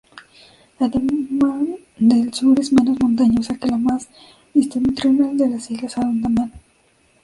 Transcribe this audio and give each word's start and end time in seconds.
Andamán 0.79 1.75
del 1.99 2.33
Sur 2.33 2.59
es 2.59 2.73
menos 2.73 2.99
montañosa 2.99 3.55
que 3.59 3.67
la 3.67 3.77
más 3.77 4.09
septentrional 4.51 5.37
de 5.37 5.47
las 5.49 5.69
Islas 5.69 5.95
Andamán. 5.99 6.51